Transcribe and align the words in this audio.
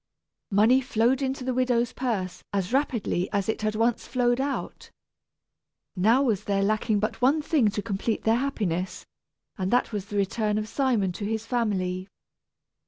Money 0.49 0.81
flowed 0.81 1.21
into 1.21 1.43
the 1.43 1.53
widow's 1.53 1.93
purse 1.93 2.43
as 2.53 2.73
rapidly 2.73 3.29
as 3.31 3.47
it 3.47 3.61
had 3.61 3.75
once 3.75 4.07
flowed 4.07 4.41
out. 4.41 4.89
Now 5.95 6.23
was 6.23 6.45
there 6.45 6.63
lacking 6.63 6.99
but 6.99 7.21
one 7.21 7.39
thing 7.43 7.69
to 7.69 7.83
complete 7.83 8.23
their 8.23 8.37
happiness, 8.37 9.05
and 9.59 9.69
that 9.69 9.91
was 9.91 10.07
the 10.07 10.17
return 10.17 10.57
of 10.57 10.67
Simon 10.67 11.11
to 11.11 11.25
his 11.25 11.45
family. 11.45 12.07